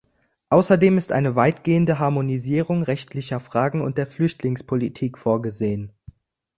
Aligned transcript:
Außerdem 0.49 0.97
ist 0.97 1.11
eine 1.11 1.35
weitgehende 1.35 1.99
Harmonisierung 1.99 2.81
rechtlicher 2.81 3.39
Fragen 3.39 3.81
und 3.81 3.99
der 3.99 4.07
Flüchtlingspolitik 4.07 5.15
vorgesehen. 5.15 5.91